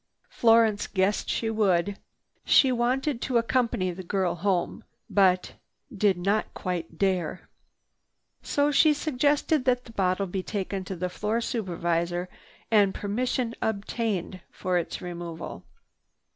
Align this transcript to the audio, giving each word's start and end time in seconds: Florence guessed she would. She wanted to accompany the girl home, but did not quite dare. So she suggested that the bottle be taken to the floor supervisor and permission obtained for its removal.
Florence 0.29 0.87
guessed 0.87 1.29
she 1.29 1.47
would. 1.51 1.99
She 2.43 2.71
wanted 2.71 3.21
to 3.21 3.37
accompany 3.37 3.91
the 3.91 4.01
girl 4.01 4.33
home, 4.33 4.83
but 5.11 5.53
did 5.95 6.17
not 6.17 6.51
quite 6.55 6.97
dare. 6.97 7.47
So 8.41 8.71
she 8.71 8.95
suggested 8.95 9.63
that 9.65 9.85
the 9.85 9.91
bottle 9.91 10.25
be 10.25 10.41
taken 10.41 10.83
to 10.85 10.95
the 10.95 11.07
floor 11.07 11.39
supervisor 11.39 12.29
and 12.71 12.95
permission 12.95 13.53
obtained 13.61 14.41
for 14.51 14.79
its 14.79 15.03
removal. 15.03 15.65